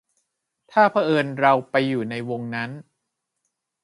[0.71, 2.69] ถ้าเผอิญเราไปอยู่ในวงนั้น